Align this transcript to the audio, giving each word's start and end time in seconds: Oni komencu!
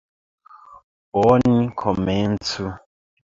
Oni 1.23 1.59
komencu! 1.83 2.73